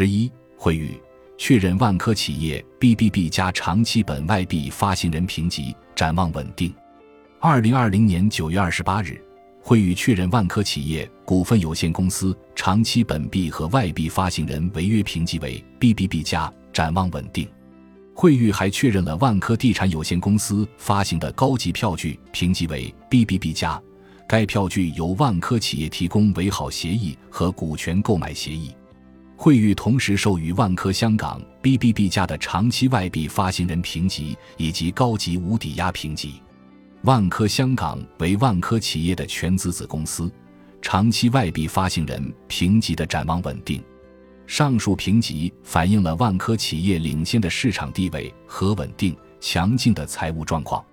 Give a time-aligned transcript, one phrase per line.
[0.00, 0.96] 十一，惠誉
[1.36, 6.72] 确认万科企业 BBB 加长期本外币发行人评级展望稳定。
[7.40, 9.20] 二零二零年九月二十八日，
[9.60, 17.48] 惠誉确认万科企业股份有限公司长期本币和外币发行人违约评级为 BBB 加，展望稳定。
[18.14, 23.82] 惠誉还确认了万科地产有限公司发行的高级票据评级为 BBB 加，
[24.28, 28.72] 该票据由万科企业提供为好协议和股权购买协议。
[29.40, 36.42] 惠誉同时授予万科香港 BBB 加的长期外币发行人评级以及高级无抵押评级。
[37.02, 40.28] 万科香港为万科企业的全资子公司，
[40.82, 43.80] 长期外币发行人评级的展望稳定。
[44.48, 50.84] 上述评级反映了万科企业领先的市场地位和稳定、强劲的财务状况。